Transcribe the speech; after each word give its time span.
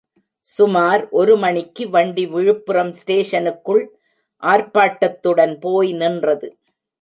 சுமார் 0.49 1.01
ஒரு 1.11 1.33
மணிக்கு 1.37 1.83
வண்டி 1.89 2.23
விழுப்புரம் 2.25 2.91
ஸ்டேஷனுக்குள் 3.01 3.83
ஆர்ப்பாட்டத்துடன் 4.43 5.55
போய் 5.59 5.91
நின்றது. 5.93 6.49